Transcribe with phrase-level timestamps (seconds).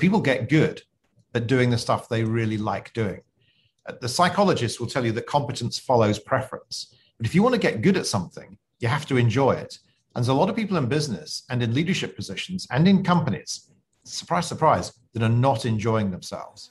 [0.00, 0.82] People get good
[1.34, 3.20] at doing the stuff they really like doing.
[3.86, 6.94] Uh, the psychologists will tell you that competence follows preference.
[7.18, 9.78] But if you want to get good at something, you have to enjoy it.
[10.14, 13.70] And there's a lot of people in business and in leadership positions and in companies,
[14.04, 16.70] surprise, surprise, that are not enjoying themselves.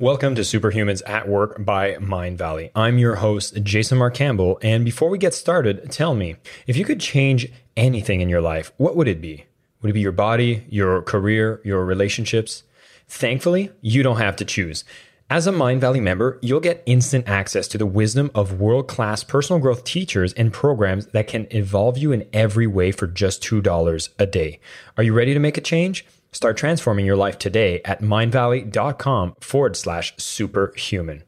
[0.00, 2.72] Welcome to Superhumans at Work by Mindvalley.
[2.74, 4.58] I'm your host, Jason Marc Campbell.
[4.60, 6.34] And before we get started, tell me
[6.66, 9.44] if you could change anything in your life, what would it be?
[9.80, 12.64] Would it be your body, your career, your relationships?
[13.06, 14.82] Thankfully, you don't have to choose.
[15.30, 19.60] As a Mindvalley member, you'll get instant access to the wisdom of world class personal
[19.60, 24.26] growth teachers and programs that can evolve you in every way for just $2 a
[24.26, 24.58] day.
[24.96, 26.04] Are you ready to make a change?
[26.34, 31.22] Start transforming your life today at mindvalley.com forward slash superhuman.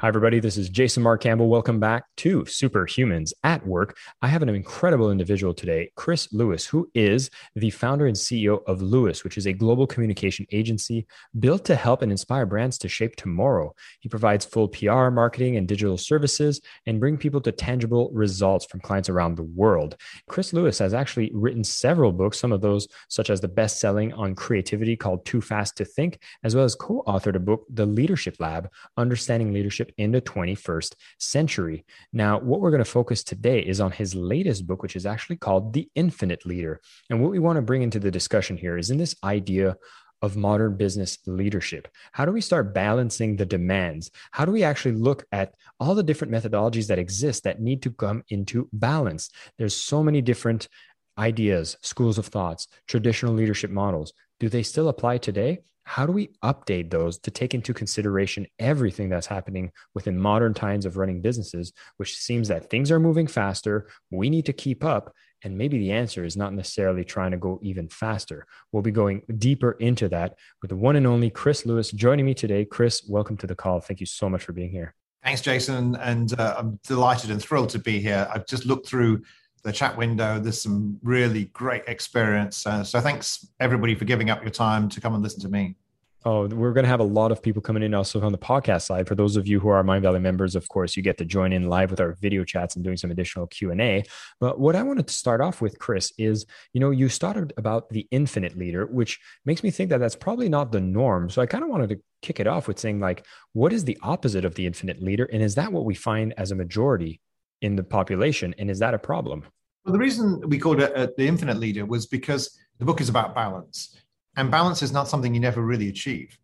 [0.00, 0.38] Hi, everybody.
[0.38, 1.48] This is Jason Marc Campbell.
[1.48, 3.96] Welcome back to Superhumans at Work.
[4.22, 8.80] I have an incredible individual today, Chris Lewis, who is the founder and CEO of
[8.80, 11.04] Lewis, which is a global communication agency
[11.40, 13.74] built to help and inspire brands to shape tomorrow.
[13.98, 18.78] He provides full PR, marketing, and digital services and bring people to tangible results from
[18.78, 19.96] clients around the world.
[20.28, 24.36] Chris Lewis has actually written several books, some of those such as the best-selling on
[24.36, 28.70] creativity called Too Fast to Think, as well as co-authored a book, The Leadership Lab,
[28.96, 31.84] Understanding Leadership leadership in the 21st century.
[32.12, 35.36] Now, what we're going to focus today is on his latest book, which is actually
[35.36, 36.80] called The Infinite Leader.
[37.10, 39.76] And what we want to bring into the discussion here is in this idea
[40.20, 41.86] of modern business leadership?
[42.10, 44.10] How do we start balancing the demands?
[44.32, 47.92] How do we actually look at all the different methodologies that exist that need to
[47.92, 49.30] come into balance?
[49.58, 50.68] There's so many different
[51.16, 54.12] ideas, schools of thoughts, traditional leadership models.
[54.40, 55.60] Do they still apply today?
[55.88, 60.84] How do we update those to take into consideration everything that's happening within modern times
[60.84, 63.88] of running businesses, which seems that things are moving faster.
[64.10, 65.14] We need to keep up.
[65.44, 68.46] And maybe the answer is not necessarily trying to go even faster.
[68.70, 72.34] We'll be going deeper into that with the one and only Chris Lewis joining me
[72.34, 72.66] today.
[72.66, 73.80] Chris, welcome to the call.
[73.80, 74.94] Thank you so much for being here.
[75.24, 75.96] Thanks, Jason.
[75.96, 78.28] And uh, I'm delighted and thrilled to be here.
[78.30, 79.22] I've just looked through
[79.62, 80.38] the chat window.
[80.38, 82.66] There's some really great experience.
[82.66, 85.76] Uh, so thanks everybody for giving up your time to come and listen to me.
[86.24, 88.82] Oh, we're going to have a lot of people coming in also on the podcast
[88.82, 89.06] side.
[89.06, 91.68] For those of you who are Mindvalley members, of course, you get to join in
[91.68, 94.02] live with our video chats and doing some additional Q and A.
[94.40, 97.88] But what I wanted to start off with, Chris, is you know you started about
[97.90, 101.30] the infinite leader, which makes me think that that's probably not the norm.
[101.30, 103.96] So I kind of wanted to kick it off with saying like, what is the
[104.02, 107.20] opposite of the infinite leader, and is that what we find as a majority
[107.62, 109.44] in the population, and is that a problem?
[109.84, 113.08] Well, the reason we called it uh, the infinite leader was because the book is
[113.08, 113.96] about balance
[114.36, 116.38] and balance is not something you never really achieve.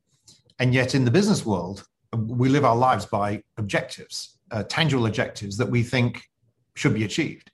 [0.59, 5.57] And yet, in the business world, we live our lives by objectives, uh, tangible objectives
[5.57, 6.23] that we think
[6.77, 7.51] should be achieved.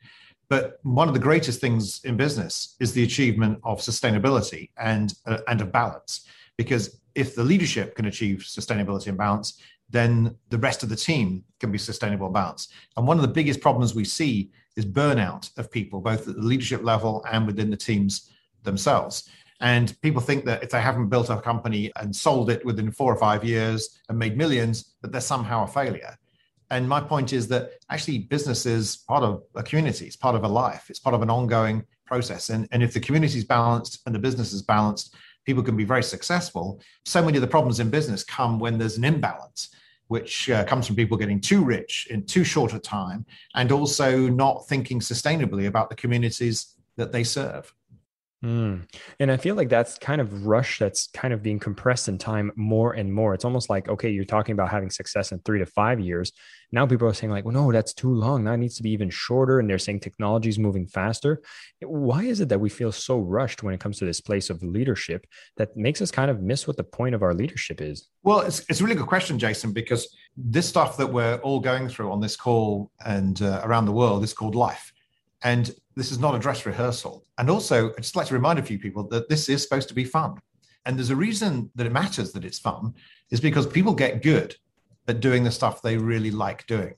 [0.49, 5.39] But one of the greatest things in business is the achievement of sustainability and, uh,
[5.47, 6.27] and of balance.
[6.57, 11.45] Because if the leadership can achieve sustainability and balance, then the rest of the team
[11.59, 12.69] can be sustainable balance.
[12.97, 16.43] And one of the biggest problems we see is burnout of people, both at the
[16.43, 18.31] leadership level and within the teams
[18.63, 19.29] themselves.
[19.61, 23.13] And people think that if they haven't built a company and sold it within four
[23.13, 26.17] or five years and made millions, that they're somehow a failure.
[26.71, 30.45] And my point is that actually business is part of a community, it's part of
[30.45, 32.51] a life, it's part of an ongoing process.
[32.51, 35.15] And, and if the community is balanced and the business is balanced,
[35.45, 36.81] people can be very successful.
[37.05, 39.75] So many of the problems in business come when there's an imbalance,
[40.11, 44.29] which uh, comes from people getting too rich in too short a time and also
[44.29, 47.73] not thinking sustainably about the communities that they serve.
[48.45, 48.89] Mm.
[49.19, 52.51] And I feel like that's kind of rush that's kind of being compressed in time
[52.57, 53.35] more and more.
[53.35, 56.33] It's almost like, okay, you're talking about having success in three to five years.
[56.73, 58.45] Now people are saying, like, well, no, that's too long.
[58.45, 59.59] That needs to be even shorter.
[59.59, 61.43] And they're saying technology is moving faster.
[61.83, 64.63] Why is it that we feel so rushed when it comes to this place of
[64.63, 65.27] leadership
[65.59, 68.09] that makes us kind of miss what the point of our leadership is?
[68.23, 71.89] Well, it's, it's a really good question, Jason, because this stuff that we're all going
[71.89, 74.93] through on this call and uh, around the world is called life.
[75.43, 77.25] And this is not a dress rehearsal.
[77.39, 79.95] And also, I'd just like to remind a few people that this is supposed to
[79.95, 80.39] be fun.
[80.85, 82.95] And there's a reason that it matters that it's fun,
[83.31, 84.57] is because people get good
[85.09, 86.95] at doing the stuff they really like doing.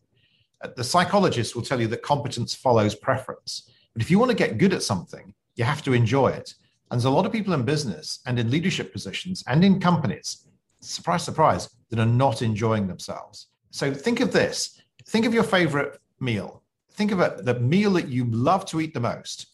[0.62, 3.70] Uh, the psychologists will tell you that competence follows preference.
[3.92, 6.54] But if you want to get good at something, You have to enjoy it.
[6.90, 10.48] And there's a lot of people in business and in leadership positions and in companies,
[10.80, 13.48] surprise, surprise, that are not enjoying themselves.
[13.70, 16.61] So think of this think of your favorite meal.
[16.94, 19.46] Think of the meal that you love to eat the most,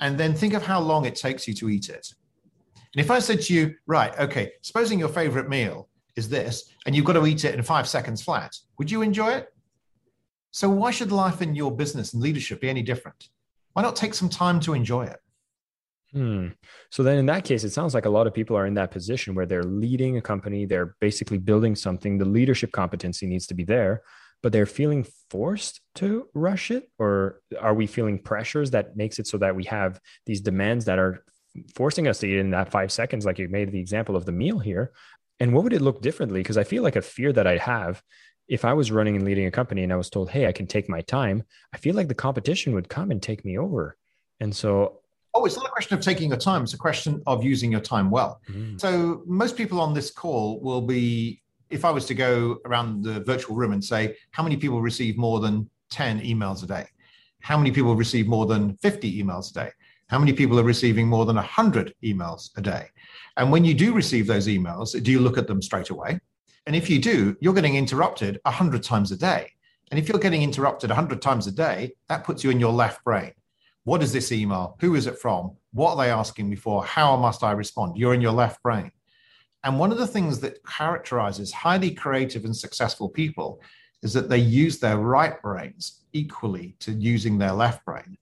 [0.00, 2.12] and then think of how long it takes you to eat it.
[2.94, 6.96] And if I said to you, right, okay, supposing your favorite meal is this, and
[6.96, 9.48] you've got to eat it in five seconds flat, would you enjoy it?
[10.50, 13.28] So why should life in your business and leadership be any different?
[13.74, 15.18] Why not take some time to enjoy it?
[16.12, 16.48] Hmm.
[16.90, 18.90] So then in that case, it sounds like a lot of people are in that
[18.90, 22.18] position where they're leading a company, they're basically building something.
[22.18, 24.02] The leadership competency needs to be there,
[24.42, 26.90] but they're feeling forced to rush it?
[26.98, 30.98] Or are we feeling pressures that makes it so that we have these demands that
[30.98, 31.24] are
[31.74, 34.32] forcing us to eat in that five seconds, like you made the example of the
[34.32, 34.92] meal here?
[35.38, 36.40] And what would it look differently?
[36.40, 38.02] Because I feel like a fear that I'd have
[38.48, 40.66] if I was running and leading a company and I was told, hey, I can
[40.66, 43.96] take my time, I feel like the competition would come and take me over.
[44.40, 45.00] And so
[45.32, 46.64] Oh, it's not a question of taking your time.
[46.64, 48.40] It's a question of using your time well.
[48.50, 48.80] Mm.
[48.80, 53.20] So, most people on this call will be, if I was to go around the
[53.20, 56.86] virtual room and say, how many people receive more than 10 emails a day?
[57.40, 59.70] How many people receive more than 50 emails a day?
[60.08, 62.88] How many people are receiving more than 100 emails a day?
[63.36, 66.18] And when you do receive those emails, do you look at them straight away?
[66.66, 69.50] And if you do, you're getting interrupted 100 times a day.
[69.90, 73.02] And if you're getting interrupted 100 times a day, that puts you in your left
[73.04, 73.32] brain.
[73.84, 74.76] What is this email?
[74.80, 75.56] Who is it from?
[75.72, 76.84] What are they asking me for?
[76.84, 77.96] How must I respond?
[77.96, 78.92] You're in your left brain.
[79.64, 83.60] And one of the things that characterizes highly creative and successful people
[84.02, 88.16] is that they use their right brains equally to using their left brain.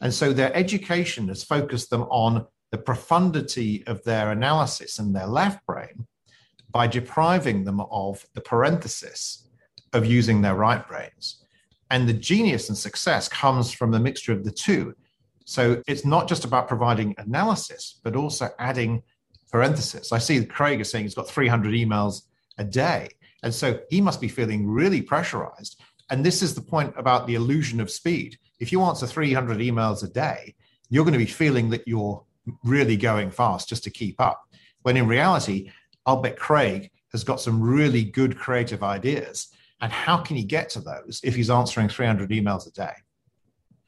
[0.00, 5.26] And so their education has focused them on the profundity of their analysis and their
[5.26, 6.06] left brain
[6.70, 9.48] by depriving them of the parenthesis
[9.92, 11.44] of using their right brains.
[11.90, 14.94] And the genius and success comes from the mixture of the two.
[15.44, 19.02] So it's not just about providing analysis, but also adding
[19.50, 20.12] parenthesis.
[20.12, 22.22] I see Craig is saying he's got 300 emails
[22.58, 23.08] a day.
[23.42, 25.80] And so he must be feeling really pressurized.
[26.10, 28.38] And this is the point about the illusion of speed.
[28.58, 30.54] If you answer 300 emails a day,
[30.88, 32.22] you're going to be feeling that you're
[32.64, 34.42] really going fast just to keep up.
[34.82, 35.70] When in reality,
[36.04, 39.48] I'll bet Craig has got some really good creative ideas.
[39.80, 42.92] And how can he get to those if he's answering 300 emails a day?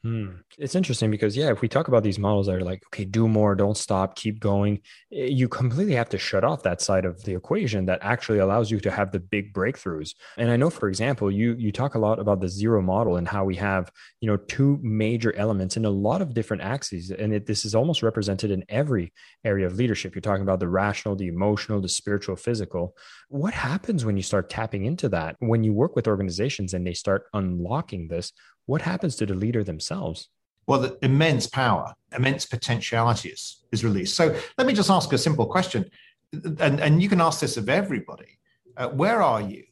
[0.03, 0.31] Hmm.
[0.57, 3.25] It's interesting because, yeah, if we talk about these models that are like, okay, do
[3.25, 4.81] more, don't stop, keep going,
[5.13, 8.69] eh, you completely have to shut off that side of the equation that actually allows
[8.69, 10.13] you to have the big breakthroughs.
[10.37, 13.25] And I know, for example, you you talk a lot about the zero model and
[13.25, 13.89] how we have,
[14.19, 17.73] you know, two major elements in a lot of different axes, and it, this is
[17.73, 19.13] almost represented in every
[19.45, 20.15] area of leadership.
[20.15, 22.97] You're talking about the rational, the emotional, the spiritual, physical.
[23.29, 25.37] What happens when you start tapping into that?
[25.39, 28.33] When you work with organizations and they start unlocking this,
[28.65, 30.29] what happens to the leader themselves?
[30.67, 34.15] Well, the immense power, immense potentiality is, is released.
[34.15, 35.89] So let me just ask a simple question,
[36.31, 38.39] and, and you can ask this of everybody.
[38.77, 39.63] Uh, where are you?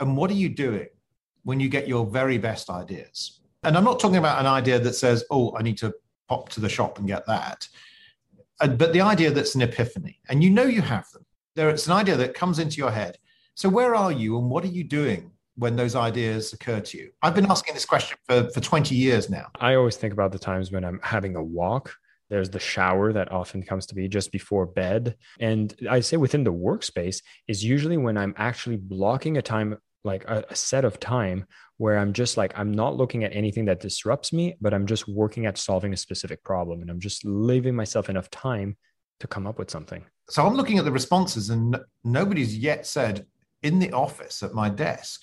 [0.00, 0.88] And what are you doing
[1.42, 3.40] when you get your very best ideas?
[3.64, 5.92] And I'm not talking about an idea that says, oh, I need to
[6.28, 7.68] pop to the shop and get that.
[8.60, 11.24] Uh, but the idea that's an epiphany, and you know you have them.
[11.54, 13.18] There, it's an idea that comes into your head.
[13.54, 17.10] So where are you and what are you doing when those ideas occur to you?
[17.22, 19.46] I've been asking this question for, for 20 years now.
[19.60, 21.94] I always think about the times when I'm having a walk.
[22.30, 25.16] There's the shower that often comes to be just before bed.
[25.38, 30.24] And I say within the workspace is usually when I'm actually blocking a time, like
[30.24, 31.46] a, a set of time
[31.76, 35.06] where I'm just like, I'm not looking at anything that disrupts me, but I'm just
[35.06, 36.80] working at solving a specific problem.
[36.80, 38.76] And I'm just leaving myself enough time
[39.20, 40.04] to come up with something.
[40.28, 43.26] So I'm looking at the responses, and nobody's yet said
[43.62, 45.22] in the office at my desk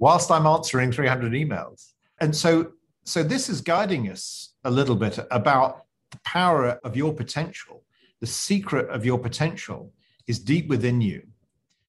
[0.00, 1.92] whilst I'm answering 300 emails.
[2.20, 2.72] And so,
[3.04, 7.84] so this is guiding us a little bit about the power of your potential.
[8.20, 9.92] The secret of your potential
[10.26, 11.22] is deep within you.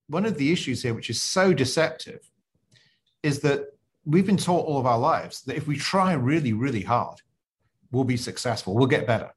[0.08, 2.30] One of the issues here, which is so deceptive,
[3.24, 3.66] is that
[4.06, 7.22] we've been taught all of our lives that if we try really, really hard,
[7.92, 9.32] we'll be successful, we'll get better.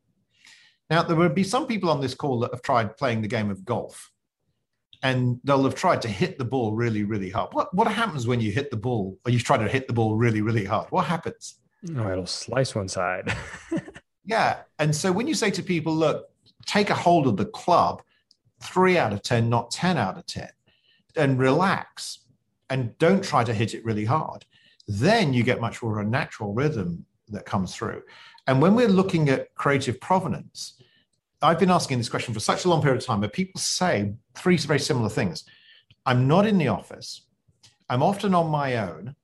[0.90, 3.50] Now, there will be some people on this call that have tried playing the game
[3.50, 4.10] of golf
[5.04, 7.52] and they'll have tried to hit the ball really, really hard.
[7.52, 10.16] What what happens when you hit the ball or you try to hit the ball
[10.16, 10.90] really, really hard?
[10.90, 11.56] What happens?
[11.96, 13.32] Oh, it'll slice one side.
[14.24, 14.60] yeah.
[14.78, 16.30] And so when you say to people, look,
[16.64, 18.00] take a hold of the club,
[18.62, 20.48] three out of 10, not 10 out of 10,
[21.16, 22.20] and relax
[22.70, 24.46] and don't try to hit it really hard,
[24.88, 28.02] then you get much more of a natural rhythm that comes through.
[28.46, 30.80] And when we're looking at creative provenance,
[31.44, 34.14] I've been asking this question for such a long period of time, but people say
[34.34, 35.44] three very similar things.
[36.06, 37.26] I'm not in the office.
[37.88, 39.14] I'm often on my own,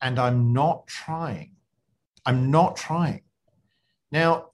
[0.00, 1.52] and I'm not trying.
[2.24, 3.22] I'm not trying.
[4.10, 4.50] Now,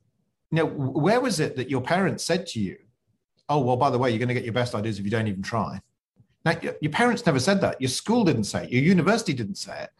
[0.50, 2.76] know, where was it that your parents said to you,
[3.48, 5.28] "Oh, well, by the way, you're going to get your best ideas if you don't
[5.28, 5.80] even try"?
[6.44, 7.80] Now, your parents never said that.
[7.80, 8.72] Your school didn't say it.
[8.72, 9.90] Your university didn't say it.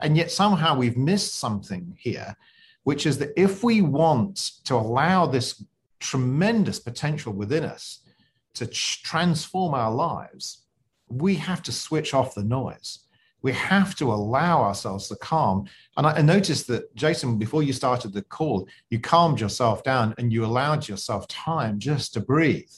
[0.00, 2.34] And yet somehow we've missed something here,
[2.84, 5.62] which is that if we want to allow this
[6.00, 8.00] tremendous potential within us
[8.54, 10.64] to transform our lives,
[11.08, 13.00] we have to switch off the noise.
[13.42, 15.66] We have to allow ourselves to calm.
[15.96, 20.32] And I, noticed that, Jason, before you started the call, you calmed yourself down and
[20.32, 22.70] you allowed yourself time just to breathe.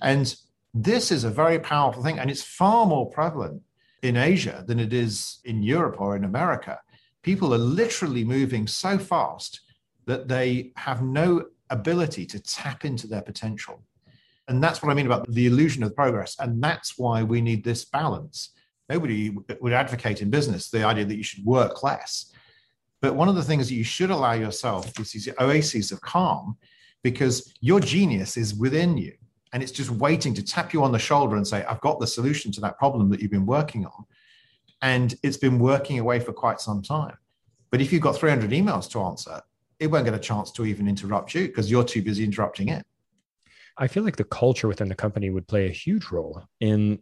[0.00, 0.34] And
[0.74, 3.62] this is a very powerful thing, and it's far more prevalent
[4.02, 6.80] in Asia than it is in Europe or in America.
[7.22, 9.60] People are literally moving so fast
[10.06, 13.82] that they have no ability to tap into their potential.
[14.48, 16.36] And that's what I mean about the illusion of progress.
[16.38, 18.50] And that's why we need this balance.
[18.88, 22.32] Nobody would advocate in business the idea that you should work less.
[23.00, 26.56] But one of the things that you should allow yourself is these oases of calm
[27.02, 29.12] because your genius is within you
[29.52, 32.06] and it's just waiting to tap you on the shoulder and say, I've got the
[32.06, 34.04] solution to that problem that you've been working on.
[34.80, 37.16] And it's been working away for quite some time.
[37.70, 39.40] But if you've got 300 emails to answer,
[39.82, 42.84] it won't get a chance to even interrupt you because you're too busy interrupting it.
[43.76, 47.00] I feel like the culture within the company would play a huge role in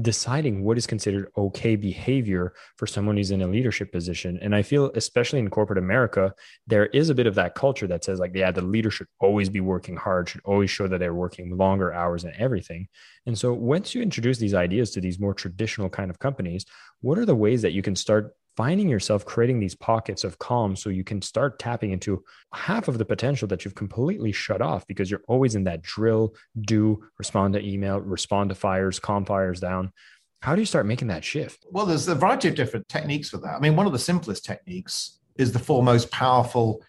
[0.00, 4.38] deciding what is considered okay behavior for someone who's in a leadership position.
[4.42, 6.34] And I feel, especially in corporate America,
[6.66, 9.48] there is a bit of that culture that says, like, yeah, the leader should always
[9.48, 12.88] be working hard, should always show that they're working longer hours and everything.
[13.26, 16.64] And so, once you introduce these ideas to these more traditional kind of companies,
[17.00, 20.76] what are the ways that you can start finding yourself creating these pockets of calm
[20.76, 24.86] so you can start tapping into half of the potential that you've completely shut off
[24.86, 29.60] because you're always in that drill, do, respond to email, respond to fires, calm fires
[29.60, 29.92] down.
[30.40, 31.66] How do you start making that shift?
[31.70, 33.56] Well, there's a variety of different techniques for that.
[33.56, 36.82] I mean, one of the simplest techniques is the four most powerful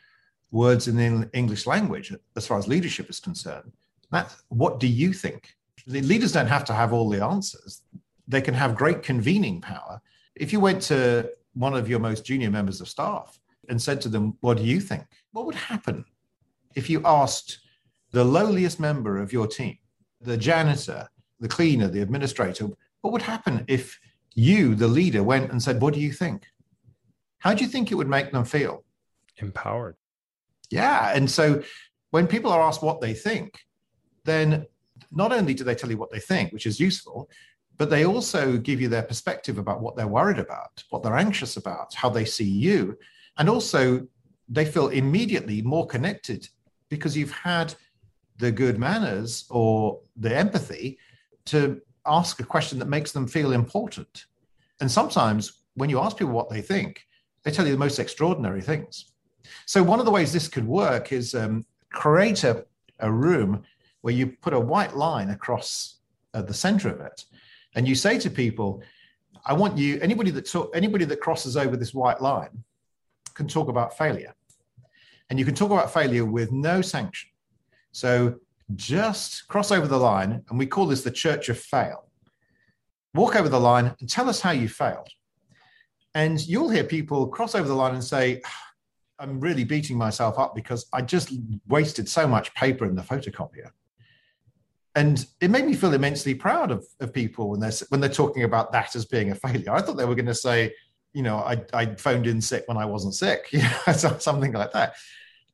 [0.51, 3.71] words in the English language as far as leadership is concerned.
[4.11, 5.55] That's what do you think?
[5.87, 7.81] The leaders don't have to have all the answers.
[8.27, 10.01] They can have great convening power.
[10.35, 14.09] If you went to one of your most junior members of staff and said to
[14.09, 15.03] them, What do you think?
[15.31, 16.05] What would happen
[16.75, 17.59] if you asked
[18.11, 19.77] the lowliest member of your team,
[20.21, 21.07] the janitor,
[21.39, 22.67] the cleaner, the administrator,
[23.01, 23.99] what would happen if
[24.35, 26.43] you, the leader, went and said, What do you think?
[27.39, 28.83] How do you think it would make them feel?
[29.37, 29.95] Empowered.
[30.69, 31.11] Yeah.
[31.15, 31.63] And so
[32.11, 33.59] when people are asked what they think,
[34.23, 34.65] then
[35.11, 37.29] not only do they tell you what they think, which is useful,
[37.77, 41.57] but they also give you their perspective about what they're worried about, what they're anxious
[41.57, 42.97] about, how they see you.
[43.37, 44.07] And also,
[44.47, 46.47] they feel immediately more connected
[46.89, 47.73] because you've had
[48.37, 50.97] the good manners or the empathy
[51.45, 54.25] to ask a question that makes them feel important.
[54.79, 57.01] And sometimes when you ask people what they think,
[57.43, 59.11] they tell you the most extraordinary things.
[59.65, 62.65] So, one of the ways this could work is um, create a,
[62.99, 63.63] a room
[64.01, 65.99] where you put a white line across
[66.33, 67.25] uh, the center of it
[67.75, 68.81] and you say to people,
[69.45, 72.63] I want you, anybody that talk, anybody that crosses over this white line
[73.33, 74.33] can talk about failure.
[75.29, 77.29] And you can talk about failure with no sanction.
[77.91, 78.35] So
[78.75, 82.09] just cross over the line, and we call this the church of fail.
[83.13, 85.09] Walk over the line and tell us how you failed.
[86.13, 88.41] And you'll hear people cross over the line and say,
[89.19, 91.33] I'm really beating myself up because I just
[91.67, 93.71] wasted so much paper in the photocopier
[94.95, 98.43] and it made me feel immensely proud of, of people when they're when they're talking
[98.43, 99.71] about that as being a failure.
[99.71, 100.73] I thought they were going to say,
[101.13, 104.71] you know, I, I phoned in sick when I wasn't sick, you know, something like
[104.71, 104.95] that.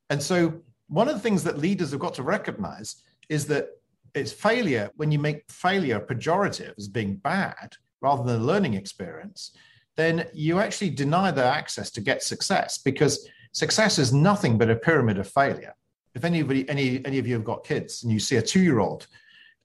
[0.09, 3.69] And so one of the things that leaders have got to recognize is that
[4.13, 9.55] it's failure when you make failure pejorative as being bad rather than a learning experience,
[9.95, 14.75] then you actually deny their access to get success because success is nothing but a
[14.75, 15.73] pyramid of failure.
[16.13, 19.07] If anybody, any, any of you have got kids and you see a two-year-old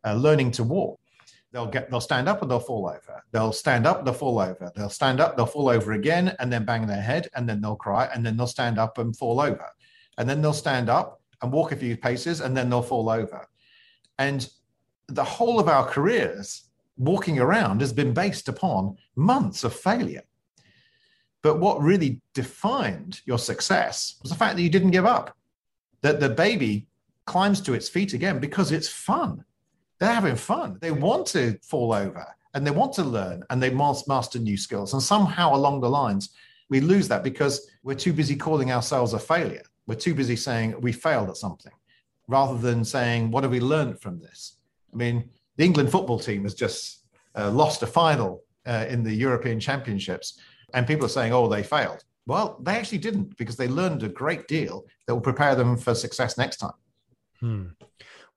[0.06, 0.98] uh, learning to walk.
[1.52, 3.22] They'll get, they'll stand up and they'll fall over.
[3.32, 4.70] They'll stand up, they'll fall over.
[4.74, 7.76] They'll stand up, they'll fall over again, and then bang their head, and then they'll
[7.76, 9.66] cry, and then they'll stand up and fall over,
[10.18, 13.46] and then they'll stand up and walk a few paces, and then they'll fall over.
[14.18, 14.48] And
[15.08, 16.64] the whole of our careers
[16.96, 20.22] walking around has been based upon months of failure.
[21.42, 25.36] But what really defined your success was the fact that you didn't give up,
[26.00, 26.88] that the baby
[27.24, 29.44] climbs to its feet again because it's fun
[29.98, 30.78] they're having fun.
[30.80, 34.56] They want to fall over and they want to learn and they must master new
[34.56, 34.92] skills.
[34.92, 36.30] And somehow along the lines,
[36.68, 39.62] we lose that because we're too busy calling ourselves a failure.
[39.86, 41.72] We're too busy saying we failed at something
[42.28, 44.56] rather than saying, what have we learned from this?
[44.92, 47.04] I mean, the England football team has just
[47.36, 50.40] uh, lost a final uh, in the European Championships,
[50.74, 52.02] and people are saying, oh, they failed.
[52.26, 55.94] Well, they actually didn't because they learned a great deal that will prepare them for
[55.94, 56.72] success next time.
[57.38, 57.66] Hmm.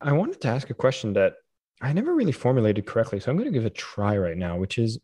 [0.01, 1.33] I wanted to ask a question that
[1.81, 3.19] I never really formulated correctly.
[3.19, 4.99] So I'm going to give a try right now, which is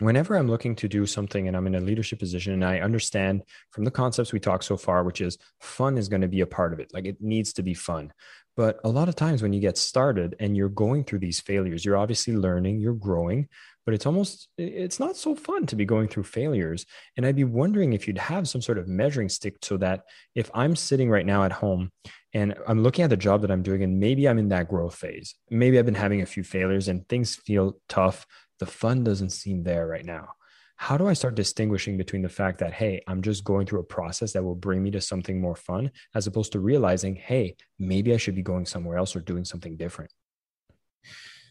[0.00, 3.42] whenever I'm looking to do something and I'm in a leadership position and I understand
[3.70, 6.46] from the concepts we talked so far, which is fun is going to be a
[6.46, 6.92] part of it.
[6.94, 8.12] Like it needs to be fun.
[8.56, 11.84] But a lot of times when you get started and you're going through these failures,
[11.84, 13.48] you're obviously learning, you're growing,
[13.88, 16.84] but it's almost it's not so fun to be going through failures.
[17.16, 20.02] And I'd be wondering if you'd have some sort of measuring stick so that
[20.34, 21.90] if I'm sitting right now at home
[22.34, 24.94] and I'm looking at the job that I'm doing and maybe I'm in that growth
[24.94, 25.36] phase.
[25.48, 28.26] Maybe I've been having a few failures and things feel tough
[28.58, 30.34] the fun doesn't seem there right now.
[30.76, 33.84] How do I start distinguishing between the fact that, hey, I'm just going through a
[33.84, 38.12] process that will bring me to something more fun, as opposed to realizing, hey, maybe
[38.12, 40.10] I should be going somewhere else or doing something different?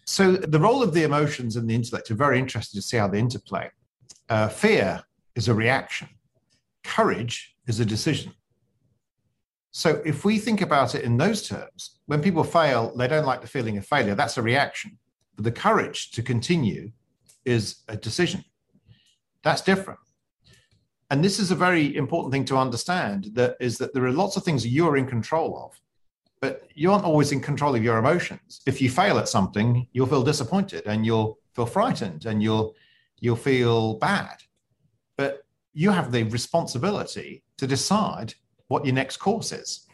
[0.10, 3.10] So, the role of the emotions and the intellect are very interesting to see how
[3.10, 3.70] they interplay.
[4.30, 5.04] Uh, fear
[5.36, 6.08] is a reaction,
[6.82, 8.32] courage is a decision.
[9.72, 13.42] So, if we think about it in those terms, when people fail, they don't like
[13.42, 14.16] the feeling of failure.
[14.16, 14.98] That's a reaction.
[15.36, 16.94] But the courage to continue
[17.44, 18.46] is a decision.
[19.44, 20.00] That's different.
[21.12, 24.38] And this is a very important thing to understand that is that there are lots
[24.38, 25.82] of things you're in control of,
[26.40, 28.62] but you aren't always in control of your emotions.
[28.66, 32.76] If you fail at something, you'll feel disappointed and you'll feel frightened and you'll
[33.20, 34.38] you'll feel bad.
[35.18, 38.36] But you have the responsibility to decide
[38.68, 39.88] what your next course is.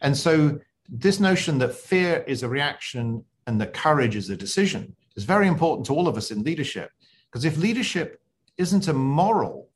[0.00, 0.58] And so
[0.88, 5.46] this notion that fear is a reaction and that courage is a decision is very
[5.46, 6.90] important to all of us in leadership.
[7.30, 8.20] Because if leadership
[8.56, 9.68] isn't a moral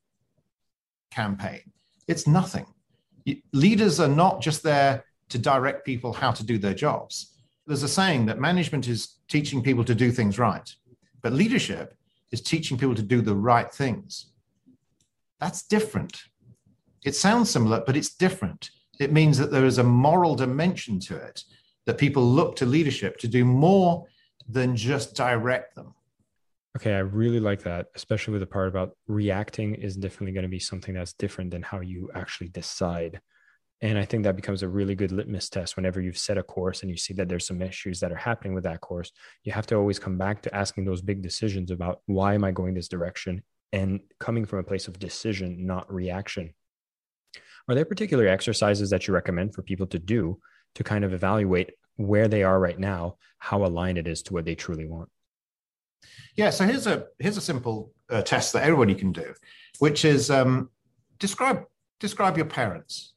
[1.11, 1.71] campaign,
[2.07, 2.65] it's nothing.
[3.51, 7.33] Leaders are not just there to direct people how to do their jobs.
[7.65, 10.73] There's a saying that management is teaching people to do things right,
[11.21, 11.93] but leadership
[12.31, 14.31] is teaching people to do the right things.
[15.39, 16.17] That's different.
[17.05, 18.69] It sounds similar, but it's different.
[18.99, 21.43] It means that there is a moral dimension to it
[21.85, 24.05] that people look to leadership to do more
[24.49, 25.93] than just direct them.
[26.75, 30.49] Okay, I really like that, especially with the part about reacting is definitely going to
[30.49, 33.19] be something that's different than how you actually decide.
[33.81, 36.81] And I think that becomes a really good litmus test whenever you've set a course
[36.81, 39.11] and you see that there's some issues that are happening with that course.
[39.43, 42.51] You have to always come back to asking those big decisions about why am I
[42.51, 46.53] going this direction and coming from a place of decision, not reaction.
[47.67, 50.39] Are there particular exercises that you recommend for people to do
[50.75, 54.45] to kind of evaluate where they are right now, how aligned it is to what
[54.45, 55.09] they truly want.
[56.35, 59.33] Yeah, so here's a here's a simple uh, test that everybody can do,
[59.79, 60.69] which is um,
[61.17, 61.63] describe
[61.99, 63.13] describe your parents.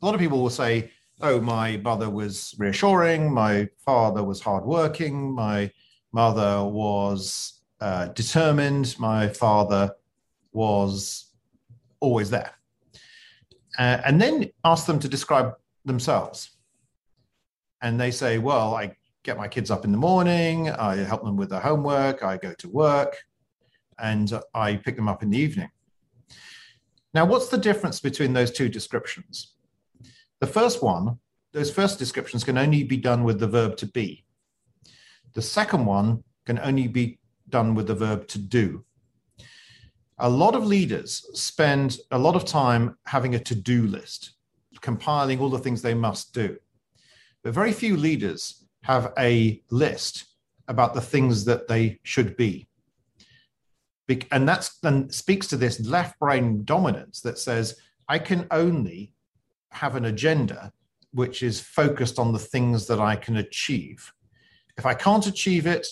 [0.00, 5.32] A lot of people will say, "Oh, my mother was reassuring, my father was hardworking,
[5.34, 5.70] my
[6.12, 9.92] mother was uh, determined, my father
[10.52, 11.32] was
[12.00, 12.52] always there,"
[13.78, 15.54] uh, and then ask them to describe
[15.84, 16.56] themselves
[17.82, 21.36] and they say, well, I get my kids up in the morning, I help them
[21.36, 23.16] with their homework, I go to work,
[23.98, 25.70] and I pick them up in the evening.
[27.14, 29.55] Now, what's the difference between those two descriptions?
[30.40, 31.18] The first one,
[31.52, 34.24] those first descriptions can only be done with the verb to be.
[35.34, 37.18] The second one can only be
[37.48, 38.84] done with the verb to do.
[40.18, 44.32] A lot of leaders spend a lot of time having a to do list,
[44.80, 46.56] compiling all the things they must do.
[47.42, 50.24] But very few leaders have a list
[50.68, 52.66] about the things that they should be.
[54.30, 59.12] And that's and speaks to this left brain dominance that says, I can only
[59.76, 60.72] have an agenda
[61.12, 64.12] which is focused on the things that I can achieve.
[64.76, 65.86] If I can't achieve it,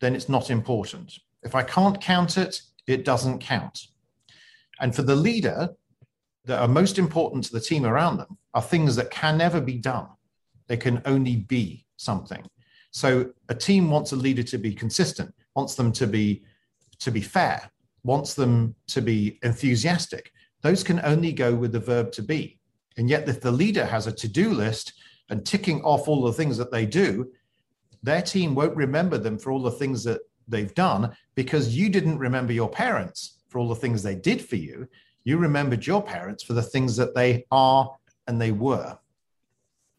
[0.00, 1.18] then it's not important.
[1.42, 3.78] If I can't count it, it doesn't count.
[4.80, 5.70] And for the leader,
[6.44, 9.78] that are most important to the team around them are things that can never be
[9.78, 10.08] done.
[10.68, 12.44] They can only be something.
[12.90, 16.44] So a team wants a leader to be consistent, wants them to be
[17.00, 17.70] to be fair,
[18.04, 20.32] wants them to be enthusiastic.
[20.62, 22.59] Those can only go with the verb to be.
[23.00, 24.92] And yet, if the leader has a to-do list
[25.30, 27.32] and ticking off all the things that they do,
[28.02, 32.18] their team won't remember them for all the things that they've done because you didn't
[32.18, 34.86] remember your parents for all the things they did for you.
[35.24, 37.90] You remembered your parents for the things that they are
[38.26, 38.98] and they were.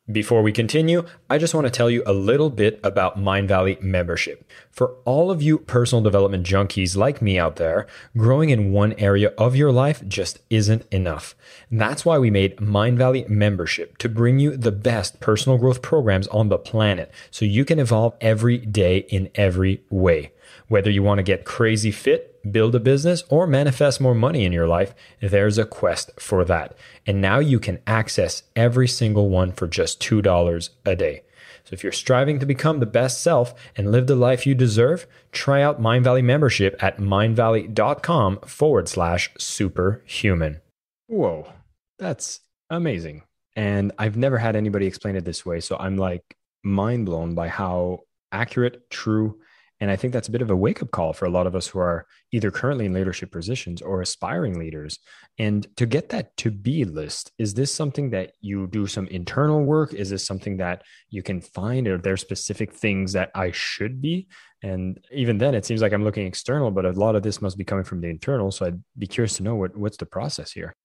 [0.09, 4.49] Before we continue, I just want to tell you a little bit about Mindvalley membership.
[4.71, 7.85] For all of you personal development junkies like me out there,
[8.17, 11.35] growing in one area of your life just isn't enough.
[11.69, 16.49] That's why we made Mindvalley membership to bring you the best personal growth programs on
[16.49, 20.31] the planet so you can evolve every day in every way.
[20.67, 24.51] Whether you want to get crazy fit, build a business, or manifest more money in
[24.51, 26.75] your life, there's a quest for that.
[27.05, 31.23] And now you can access every single one for just $2 a day.
[31.63, 35.05] So if you're striving to become the best self and live the life you deserve,
[35.31, 40.61] try out Mindvalley membership at mindvalley.com forward slash superhuman.
[41.07, 41.51] Whoa,
[41.99, 43.23] that's amazing.
[43.55, 45.59] And I've never had anybody explain it this way.
[45.59, 46.23] So I'm like
[46.63, 47.99] mind blown by how
[48.31, 49.39] accurate, true,
[49.81, 51.55] and I think that's a bit of a wake up call for a lot of
[51.55, 54.99] us who are either currently in leadership positions or aspiring leaders.
[55.39, 59.63] And to get that to be list, is this something that you do some internal
[59.63, 59.95] work?
[59.95, 61.87] Is this something that you can find?
[61.87, 64.27] Are there specific things that I should be?
[64.61, 67.57] And even then, it seems like I'm looking external, but a lot of this must
[67.57, 68.51] be coming from the internal.
[68.51, 70.75] So I'd be curious to know what, what's the process here.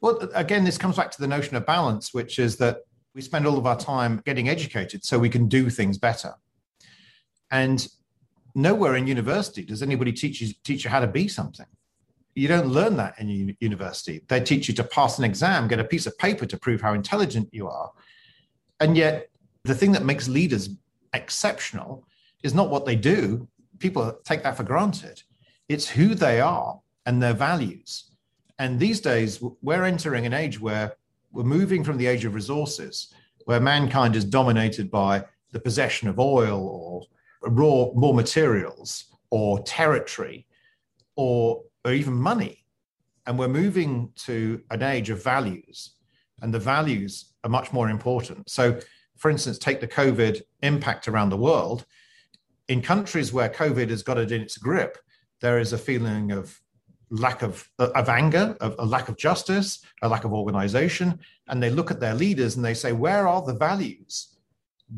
[0.00, 2.78] Well, again, this comes back to the notion of balance, which is that
[3.14, 6.32] we spend all of our time getting educated so we can do things better.
[7.50, 7.86] And
[8.58, 11.66] nowhere in university does anybody teach you, teach you how to be something.
[12.34, 14.22] You don't learn that in university.
[14.28, 16.94] They teach you to pass an exam, get a piece of paper to prove how
[16.94, 17.90] intelligent you are.
[18.80, 19.30] And yet,
[19.64, 20.70] the thing that makes leaders
[21.14, 22.04] exceptional
[22.42, 23.48] is not what they do.
[23.78, 25.22] People take that for granted.
[25.68, 28.10] It's who they are and their values.
[28.58, 30.96] And these days, we're entering an age where
[31.32, 33.12] we're moving from the age of resources,
[33.44, 37.02] where mankind is dominated by the possession of oil or
[37.42, 40.46] raw more materials or territory
[41.16, 42.64] or, or even money.
[43.26, 45.96] And we're moving to an age of values,
[46.40, 48.48] and the values are much more important.
[48.48, 48.80] So,
[49.16, 51.84] for instance, take the COVID impact around the world.
[52.68, 54.96] In countries where COVID has got it in its grip,
[55.40, 56.58] there is a feeling of
[57.10, 61.18] lack of, of anger, of a lack of justice, a lack of organization.
[61.48, 64.36] And they look at their leaders and they say, where are the values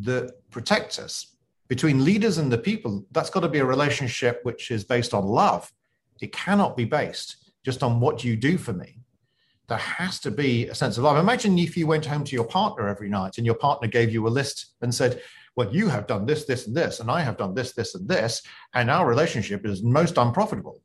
[0.00, 1.36] that protect us?
[1.70, 5.24] Between leaders and the people, that's got to be a relationship which is based on
[5.24, 5.72] love.
[6.20, 8.98] It cannot be based just on what you do for me.
[9.68, 11.16] There has to be a sense of love.
[11.16, 14.26] Imagine if you went home to your partner every night and your partner gave you
[14.26, 15.22] a list and said,
[15.54, 18.08] Well, you have done this, this, and this, and I have done this, this, and
[18.08, 18.42] this,
[18.74, 20.82] and our relationship is most unprofitable.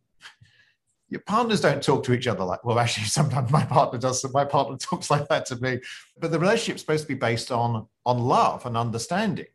[1.09, 4.23] Your partners don't talk to each other like, well, actually, sometimes my partner does.
[4.31, 5.79] My partner talks like that to me.
[6.19, 9.47] But the relationship is supposed to be based on, on love and understanding.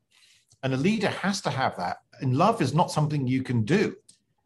[0.63, 1.99] And a leader has to have that.
[2.21, 3.97] And love is not something you can do,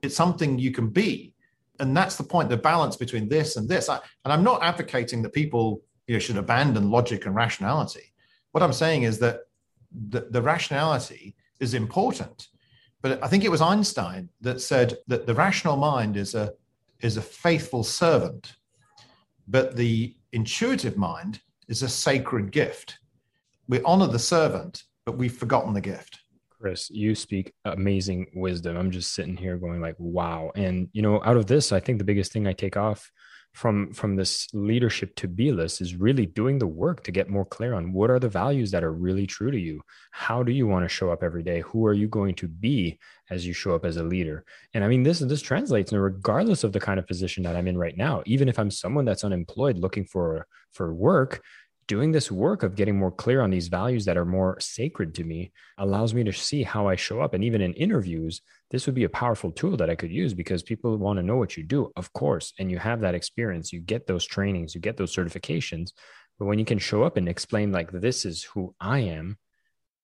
[0.02, 1.32] it's something you can be.
[1.80, 3.88] And that's the point the balance between this and this.
[3.88, 8.12] I, and I'm not advocating that people you know, should abandon logic and rationality.
[8.52, 9.40] What I'm saying is that
[10.10, 12.48] the, the rationality is important.
[13.02, 16.52] But I think it was Einstein that said that the rational mind is a,
[17.00, 18.54] is a faithful servant,
[19.48, 22.98] but the intuitive mind is a sacred gift.
[23.68, 26.20] We honor the servant but we've forgotten the gift.
[26.60, 28.76] Chris, you speak amazing wisdom.
[28.76, 30.50] I'm just sitting here going like, wow.
[30.54, 33.10] And you know, out of this, I think the biggest thing I take off
[33.54, 37.44] from from this leadership to be list is really doing the work to get more
[37.44, 40.66] clear on what are the values that are really true to you how do you
[40.66, 42.98] want to show up every day who are you going to be
[43.30, 46.72] as you show up as a leader and i mean this this translates regardless of
[46.72, 49.78] the kind of position that i'm in right now even if i'm someone that's unemployed
[49.78, 51.40] looking for for work
[51.86, 55.24] doing this work of getting more clear on these values that are more sacred to
[55.24, 57.34] me allows me to see how I show up.
[57.34, 60.62] And even in interviews, this would be a powerful tool that I could use because
[60.62, 62.52] people want to know what you do, of course.
[62.58, 65.92] And you have that experience, you get those trainings, you get those certifications.
[66.38, 69.38] But when you can show up and explain, like, this is who I am,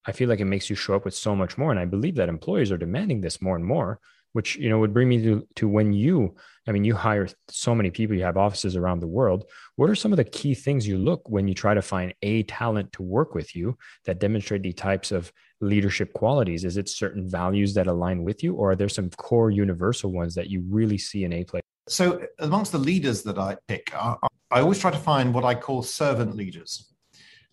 [0.06, 1.70] I feel like it makes you show up with so much more.
[1.70, 4.00] And I believe that employers are demanding this more and more
[4.32, 6.34] which you know would bring me to, to when you
[6.68, 9.44] i mean you hire so many people you have offices around the world.
[9.76, 12.42] What are some of the key things you look when you try to find a
[12.44, 16.64] talent to work with you that demonstrate the types of leadership qualities?
[16.64, 20.34] Is it certain values that align with you or are there some core universal ones
[20.34, 21.62] that you really see in a place?
[21.88, 24.16] So amongst the leaders that i pick i,
[24.50, 26.92] I always try to find what i call servant leaders.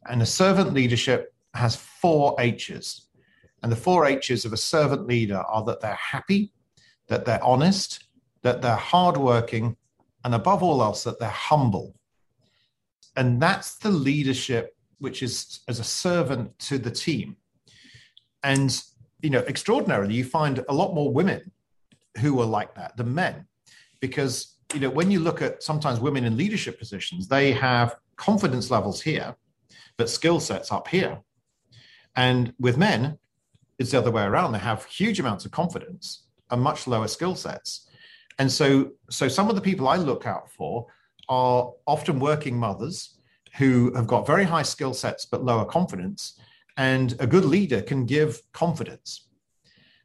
[0.05, 3.07] And a servant leadership has four h's.
[3.63, 6.51] And the four h's of a servant leader are that they're happy
[7.07, 8.03] that they're honest,
[8.41, 9.75] that they're hardworking,
[10.23, 11.95] and above all else, that they're humble.
[13.15, 17.37] And that's the leadership which is as a servant to the team.
[18.43, 18.81] And,
[19.21, 21.51] you know, extraordinarily, you find a lot more women
[22.19, 23.45] who are like that than men.
[23.99, 28.71] Because, you know, when you look at sometimes women in leadership positions, they have confidence
[28.71, 29.35] levels here,
[29.97, 31.19] but skill sets up here.
[32.15, 33.19] And with men,
[33.77, 34.51] it's the other way around.
[34.51, 37.89] They have huge amounts of confidence, are much lower skill sets.
[38.39, 40.87] And so, so some of the people I look out for
[41.29, 43.17] are often working mothers
[43.57, 46.39] who have got very high skill sets but lower confidence.
[46.77, 49.27] And a good leader can give confidence.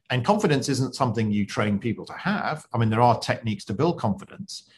[0.09, 2.65] And confidence isn't something you train people to have.
[2.73, 4.69] I mean, there are techniques to build confidence.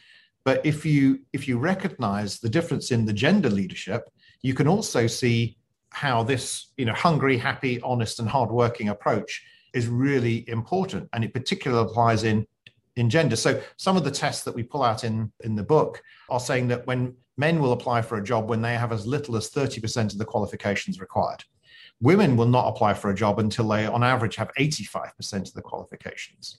[0.44, 4.08] But if you if you recognize the difference in the gender leadership,
[4.42, 5.58] you can also see
[5.90, 9.42] how this, you know, hungry, happy, honest, and hardworking approach
[9.76, 11.08] is really important.
[11.12, 12.46] And it particularly applies in
[12.96, 13.36] in gender.
[13.36, 16.68] So some of the tests that we pull out in in the book are saying
[16.68, 20.12] that when men will apply for a job when they have as little as 30%
[20.12, 21.44] of the qualifications required.
[22.00, 25.62] Women will not apply for a job until they, on average, have 85% of the
[25.62, 26.58] qualifications.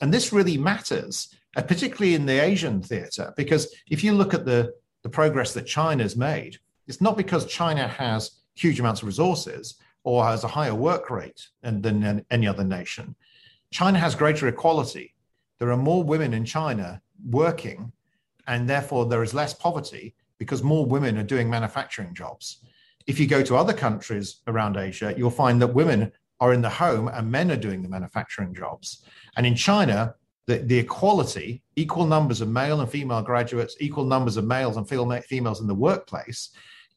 [0.00, 4.44] And this really matters, uh, particularly in the Asian theater, because if you look at
[4.44, 9.76] the, the progress that China's made, it's not because China has huge amounts of resources
[10.08, 13.14] or has a higher work rate than any other nation.
[13.70, 15.14] China has greater equality.
[15.58, 17.92] There are more women in China working,
[18.46, 22.64] and therefore there is less poverty because more women are doing manufacturing jobs.
[23.06, 26.70] If you go to other countries around Asia, you'll find that women are in the
[26.70, 29.04] home and men are doing the manufacturing jobs.
[29.36, 30.14] And in China,
[30.46, 34.88] the, the equality, equal numbers of male and female graduates, equal numbers of males and
[34.88, 36.48] females in the workplace,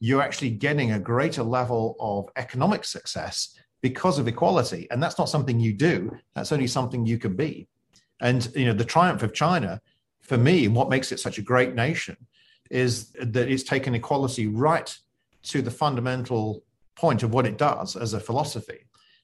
[0.04, 4.88] you're actually getting a greater level of economic success because of equality.
[4.90, 7.68] And that's not something you do, that's only something you can be.
[8.20, 9.80] And you know, the triumph of China,
[10.20, 12.16] for me, and what makes it such a great nation
[12.68, 14.92] is that it's taken equality right
[15.44, 16.64] to the fundamental
[16.96, 18.80] point of what it does as a philosophy.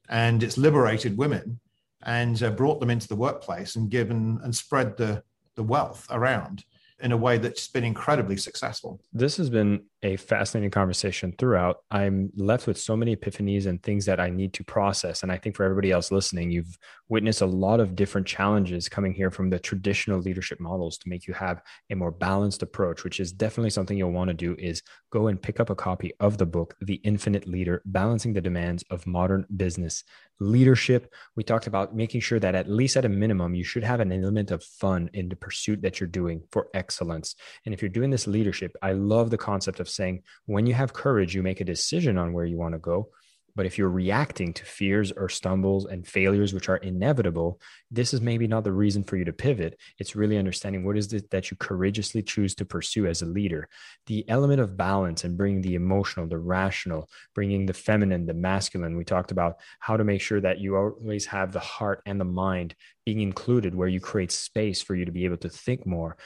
[0.08, 1.58] And it's liberated women
[2.04, 5.24] and uh, brought them into the workplace and given and spread the,
[5.56, 6.62] the wealth around
[7.00, 9.00] in a way that's been incredibly successful.
[9.12, 11.78] This has been a fascinating conversation throughout.
[11.90, 15.22] I'm left with so many epiphanies and things that I need to process.
[15.22, 19.12] And I think for everybody else listening, you've witnessed a lot of different challenges coming
[19.12, 23.18] here from the traditional leadership models to make you have a more balanced approach, which
[23.18, 26.38] is definitely something you'll want to do is go and pick up a copy of
[26.38, 30.04] the book, The Infinite Leader, Balancing the Demands of Modern Business
[30.40, 31.12] Leadership.
[31.34, 34.12] We talked about making sure that at least at a minimum, you should have an
[34.12, 37.34] element of fun in the pursuit that you're doing for excellence.
[37.66, 40.94] And if you're doing this leadership, I love the concept of saying when you have
[40.94, 43.10] courage, you make a decision on where you want to go.
[43.54, 48.20] But if you're reacting to fears or stumbles and failures, which are inevitable, this is
[48.20, 49.76] maybe not the reason for you to pivot.
[49.98, 53.68] It's really understanding what is it that you courageously choose to pursue as a leader.
[54.06, 58.96] The element of balance and bringing the emotional, the rational, bringing the feminine, the masculine.
[58.96, 62.24] We talked about how to make sure that you always have the heart and the
[62.24, 66.16] mind being included, where you create space for you to be able to think more.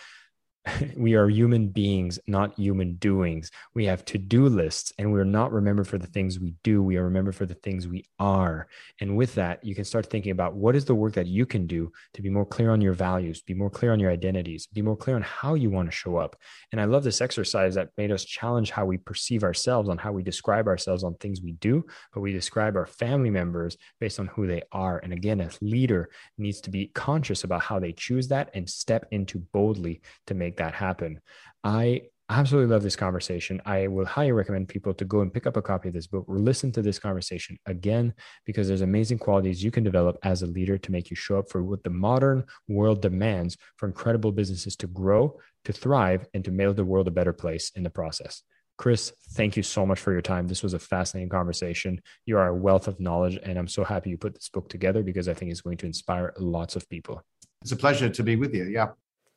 [0.96, 3.51] we are human beings, not human doings.
[3.75, 6.83] We have to do lists, and we're not remembered for the things we do.
[6.83, 8.68] We are remembered for the things we are.
[9.01, 11.66] And with that, you can start thinking about what is the work that you can
[11.66, 14.83] do to be more clear on your values, be more clear on your identities, be
[14.83, 16.37] more clear on how you want to show up.
[16.70, 20.12] And I love this exercise that made us challenge how we perceive ourselves, on how
[20.12, 24.29] we describe ourselves on things we do, but we describe our family members based on
[24.29, 24.98] who they are.
[24.98, 29.07] And again, a leader needs to be conscious about how they choose that and step
[29.11, 31.21] into boldly to make make that happen.
[31.65, 33.61] I absolutely love this conversation.
[33.65, 36.25] I will highly recommend people to go and pick up a copy of this book
[36.29, 40.47] or listen to this conversation again because there's amazing qualities you can develop as a
[40.47, 44.77] leader to make you show up for what the modern world demands for incredible businesses
[44.77, 48.43] to grow, to thrive, and to make the world a better place in the process.
[48.79, 50.49] Chris, thank you so much for your time.
[50.49, 52.01] This was a fascinating conversation.
[52.27, 55.03] You are a wealth of knowledge, and I'm so happy you put this book together
[55.03, 57.23] because I think it's going to inspire lots of people.
[57.62, 58.65] It's a pleasure to be with you.
[58.65, 58.88] Yeah.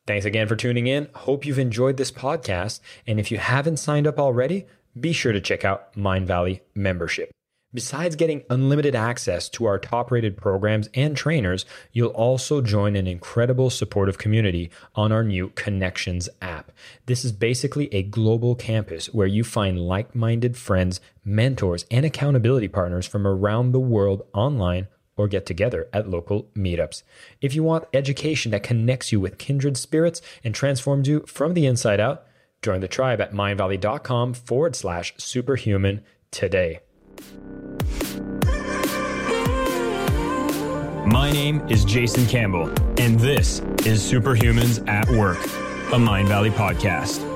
[0.06, 1.08] Thanks again for tuning in.
[1.14, 2.80] Hope you've enjoyed this podcast.
[3.06, 4.66] And if you haven't signed up already,
[4.98, 7.32] be sure to check out Mindvalley membership.
[7.74, 13.08] Besides getting unlimited access to our top rated programs and trainers, you'll also join an
[13.08, 16.70] incredible supportive community on our new Connections app.
[17.06, 22.68] This is basically a global campus where you find like minded friends, mentors, and accountability
[22.68, 24.86] partners from around the world online
[25.16, 27.02] or get together at local meetups.
[27.40, 31.66] If you want education that connects you with kindred spirits and transforms you from the
[31.66, 32.24] inside out,
[32.62, 36.80] join the tribe at mindvalley.com forward slash superhuman today.
[41.06, 47.35] My name is Jason Campbell, and this is Superhumans at Work, a Mindvalley podcast.